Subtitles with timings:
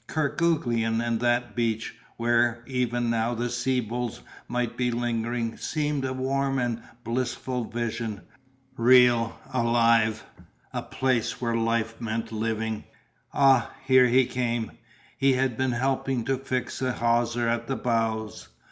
[0.07, 6.11] Kerguelen and that beach, where, even now, the sea bulls might be lingering, seemed a
[6.11, 8.21] warm and blissful vision,
[8.77, 10.25] real, alive,
[10.73, 12.83] a place where life meant living.
[13.31, 14.71] Ah, here he came.
[15.19, 18.47] He had been helping to fix a hawser at the bows.